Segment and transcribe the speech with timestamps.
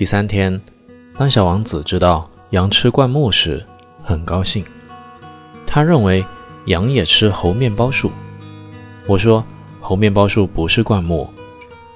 [0.00, 0.58] 第三天，
[1.18, 3.62] 当小王子知道羊吃灌木时，
[4.02, 4.64] 很高兴。
[5.66, 6.24] 他认为
[6.64, 8.10] 羊也吃猴面包树。
[9.06, 9.44] 我说
[9.78, 11.28] 猴面包树不是灌木。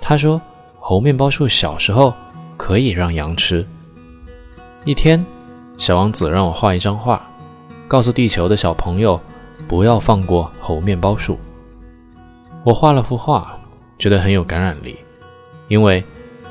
[0.00, 0.42] 他说
[0.80, 2.12] 猴面包树小时候
[2.56, 3.64] 可以让羊吃。
[4.84, 5.24] 一天，
[5.78, 7.24] 小王子让我画一张画，
[7.86, 9.20] 告诉地球的小朋友
[9.68, 11.38] 不要放过猴面包树。
[12.64, 13.56] 我画了幅画，
[13.96, 14.98] 觉得很有感染力，
[15.68, 16.02] 因为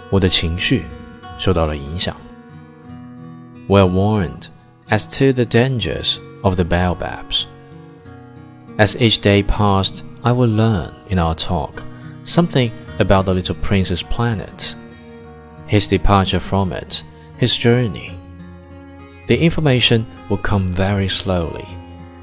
[0.09, 0.85] 我的情绪。
[1.40, 2.16] 受到了影响。
[3.68, 4.48] Well warned
[4.88, 7.46] as to the dangers of the baobabs.
[8.78, 11.82] As each day passed, I would learn in our talk
[12.24, 14.74] something about the little prince's planet,
[15.66, 17.02] his departure from it,
[17.38, 18.18] his journey.
[19.26, 21.66] The information would come very slowly,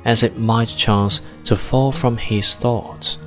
[0.05, 3.17] as it might chance to fall from his thoughts.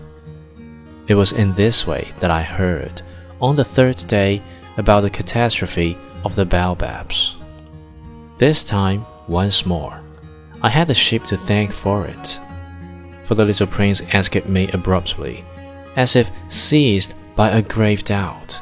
[1.08, 3.02] It was in this way that I heard,
[3.40, 4.42] on the third day,
[4.81, 7.37] about the catastrophe of the baobabs.
[8.37, 10.01] This time, once more,
[10.63, 12.39] I had the sheep to thank for it.
[13.25, 15.45] For the little prince asked me abruptly,
[15.95, 18.59] as if seized by a grave doubt.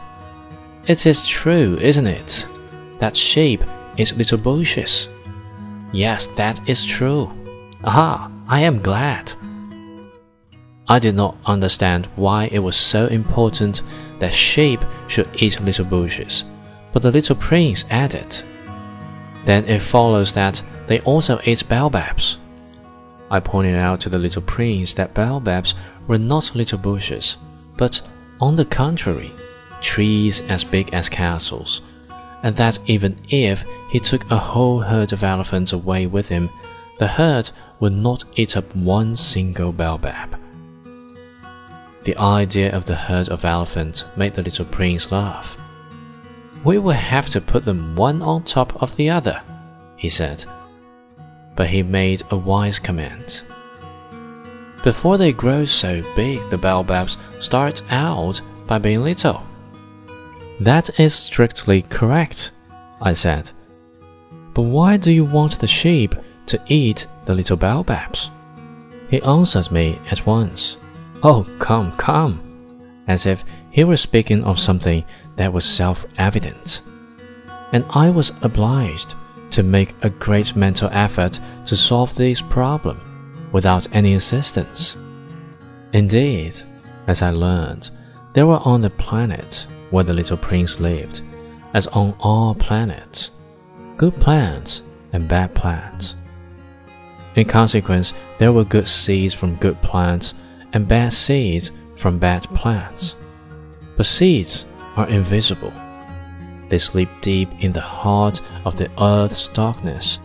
[0.87, 2.45] It is true, isn't it,
[2.99, 3.63] that sheep
[3.97, 5.07] is little bushes?
[5.93, 7.31] Yes, that is true.
[7.85, 9.31] Aha, I am glad.
[10.89, 13.83] I did not understand why it was so important
[14.19, 16.43] that sheep should eat little bushes,
[16.93, 18.43] but the little prince added,
[19.45, 22.37] Then it follows that they also eat baobabs.
[23.31, 25.75] I pointed out to the little prince that baobabs
[26.07, 27.37] were not little bushes,
[27.77, 28.01] but,
[28.41, 29.31] on the contrary,
[29.81, 31.81] trees as big as castles,
[32.43, 36.49] and that even if he took a whole herd of elephants away with him,
[36.97, 40.37] the herd would not eat up one single baobab.
[42.09, 45.55] The idea of the herd of elephants made the little prince laugh.
[46.63, 49.39] We will have to put them one on top of the other,
[49.95, 50.43] he said.
[51.55, 53.43] But he made a wise comment.
[54.83, 59.43] Before they grow so big, the baobabs start out by being little.
[60.59, 62.49] That is strictly correct,
[62.99, 63.51] I said.
[64.55, 66.15] But why do you want the sheep
[66.47, 68.31] to eat the little baobabs?
[69.11, 70.77] He answered me at once.
[71.21, 75.03] Oh, come, come, as if he were speaking of something
[75.35, 76.81] that was self evident.
[77.73, 79.15] And I was obliged
[79.51, 84.95] to make a great mental effort to solve this problem without any assistance.
[85.91, 86.61] Indeed,
[87.07, 87.89] as I learned,
[88.33, 91.21] there were on the planet where the little prince lived,
[91.73, 93.31] as on all planets,
[93.97, 96.15] good plants and bad plants.
[97.35, 100.33] In consequence, there were good seeds from good plants
[100.73, 103.15] and bad seeds from bad plants.
[103.97, 104.65] But seeds
[104.95, 105.73] are invisible.
[106.69, 110.19] They sleep deep in the heart of the earth's darkness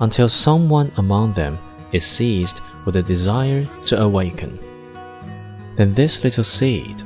[0.00, 1.58] until someone among them
[1.92, 4.58] is seized with a desire to awaken.
[5.76, 7.02] Then this little seed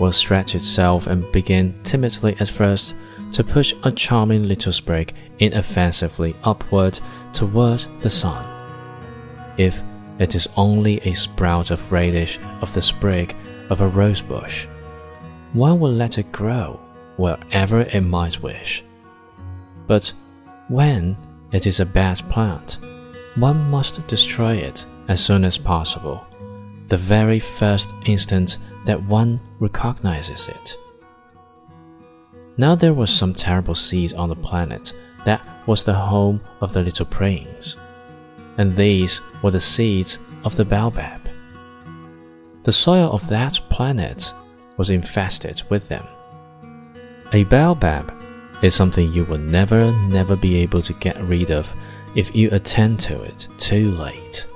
[0.00, 2.94] will stretch itself and begin timidly at first
[3.32, 6.98] to push a charming little sprig inoffensively upward
[7.32, 8.46] toward the sun.
[9.56, 9.82] If
[10.18, 13.34] it is only a sprout of radish of the sprig
[13.70, 14.66] of a rose bush.
[15.52, 16.80] One will let it grow
[17.16, 18.84] wherever it might wish.
[19.86, 20.12] But
[20.68, 21.16] when
[21.52, 22.78] it is a bad plant,
[23.36, 26.24] one must destroy it as soon as possible,
[26.88, 30.76] the very first instant that one recognizes it.
[32.56, 34.92] Now there was some terrible seed on the planet
[35.24, 37.76] that was the home of the little prince
[38.58, 41.28] and these were the seeds of the baobab.
[42.64, 44.32] The soil of that planet
[44.76, 46.04] was infested with them.
[47.32, 48.12] A baobab
[48.62, 51.74] is something you will never, never be able to get rid of
[52.14, 54.46] if you attend to it too late.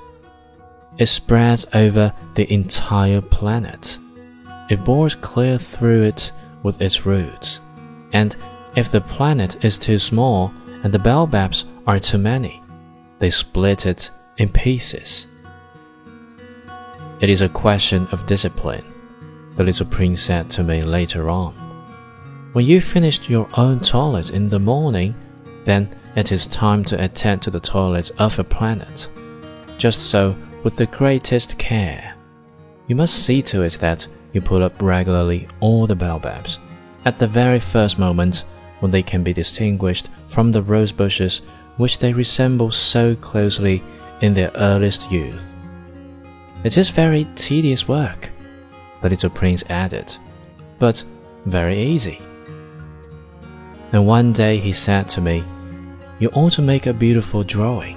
[0.99, 3.99] It spreads over the entire planet.
[4.71, 7.61] It bores clear through it with its roots.
[8.13, 8.37] And
[8.77, 10.53] if the planet is too small
[10.83, 12.63] and the baobabs are too many,
[13.19, 15.27] they split it in pieces.
[17.21, 18.85] It is a question of discipline,
[19.57, 21.55] the little prince said to me later on.
[22.53, 25.15] When you finished your own toilet in the morning,
[25.65, 29.09] then it is time to attend to the toilet of a planet.
[29.77, 32.15] Just so, with the greatest care.
[32.87, 36.59] You must see to it that you pull up regularly all the baobabs
[37.05, 38.45] at the very first moment
[38.81, 41.43] when they can be distinguished from the rose bushes
[41.79, 43.83] which they resemble so closely
[44.21, 45.45] in their earliest youth.
[46.65, 48.31] It is very tedious work,
[49.01, 50.17] the little prince added,
[50.79, 51.03] but
[51.47, 52.21] very easy.
[53.93, 55.43] and one day he said to me,
[56.19, 57.97] You ought to make a beautiful drawing,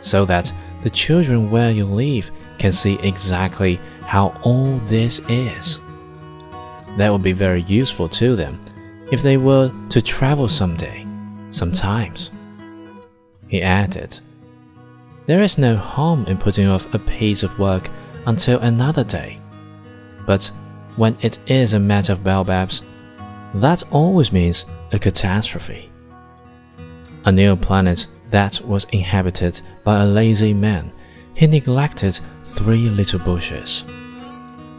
[0.00, 5.80] so that the children where you live can see exactly how all this is.
[6.96, 8.60] That would be very useful to them
[9.10, 11.06] if they were to travel someday,
[11.50, 12.30] sometimes.
[13.48, 14.20] He added,
[15.26, 17.90] There is no harm in putting off a piece of work
[18.26, 19.38] until another day.
[20.26, 20.50] But
[20.96, 22.82] when it is a matter of baobabs,
[23.54, 25.90] that always means a catastrophe.
[27.24, 30.92] A new planet that was inhabited by a lazy man,
[31.34, 33.84] he neglected three little bushes.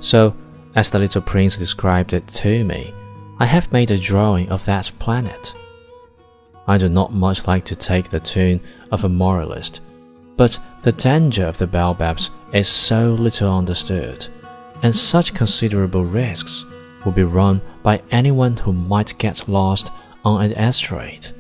[0.01, 0.35] So,
[0.75, 2.93] as the little prince described it to me,
[3.39, 5.53] I have made a drawing of that planet.
[6.69, 8.61] I do not much like to take the tune
[8.91, 9.81] of a moralist,
[10.37, 14.27] but the danger of the baobabs is so little understood,
[14.83, 16.65] and such considerable risks
[17.03, 19.91] will be run by anyone who might get lost
[20.23, 21.31] on an asteroid.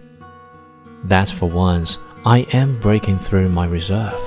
[1.03, 4.19] That for once I am breaking through my reserve.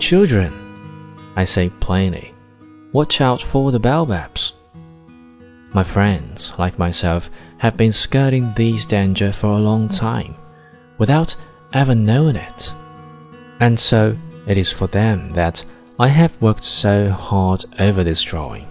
[0.00, 0.52] Children,
[1.34, 2.34] I say plainly,
[2.92, 4.52] watch out for the baobabs.
[5.72, 10.34] My friends, like myself, have been skirting these dangers for a long time,
[10.98, 11.34] without
[11.72, 12.72] ever knowing it.
[13.60, 14.16] And so
[14.46, 15.64] it is for them that
[15.98, 18.66] I have worked so hard over this drawing.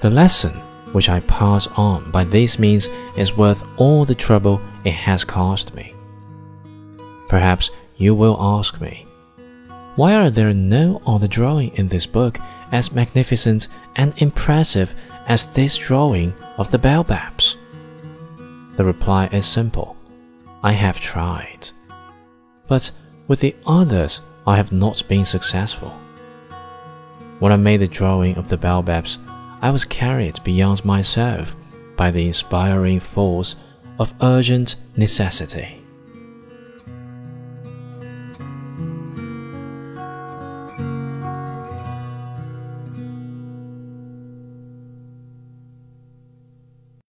[0.00, 0.52] The lesson
[0.92, 5.74] which I pass on by this means is worth all the trouble it has cost
[5.74, 5.94] me.
[7.28, 9.06] Perhaps you will ask me,
[10.00, 12.38] why are there no other drawing in this book
[12.72, 14.94] as magnificent and impressive
[15.26, 17.58] as this drawing of the baobabs?
[18.78, 19.98] The reply is simple
[20.62, 21.68] I have tried.
[22.66, 22.92] But
[23.28, 25.90] with the others, I have not been successful.
[27.38, 29.18] When I made the drawing of the baobabs,
[29.60, 31.54] I was carried beyond myself
[31.98, 33.54] by the inspiring force
[33.98, 35.79] of urgent necessity.